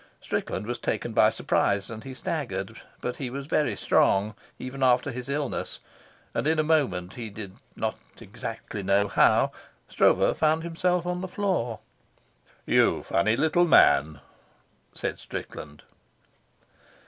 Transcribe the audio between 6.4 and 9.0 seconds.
in a moment, he did not exactly